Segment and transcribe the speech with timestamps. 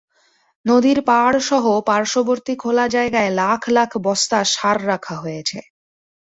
[0.65, 5.59] নদীর পাড়সহ পার্শ্ববর্তী খোলা জায়গায় লাখ লাখ বস্তা সার রাখা হয়েছে।